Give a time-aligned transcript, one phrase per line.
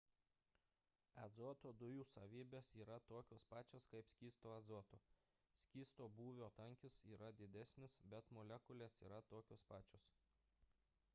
[1.23, 4.99] azoto dujų savybės yra tokios pačios kaip skysto azoto
[5.65, 10.09] skysto būvio tankis yra didesnis bet molekulės yra tokios pačios